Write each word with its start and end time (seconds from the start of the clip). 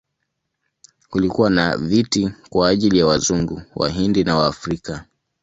Kulikuwa 1.09 1.49
na 1.49 1.77
viti 1.77 2.29
kwa 2.49 2.69
ajili 2.69 2.99
ya 2.99 3.05
Wazungu, 3.07 3.61
Wahindi 3.75 4.23
na 4.23 4.35
Waafrika. 4.35 5.05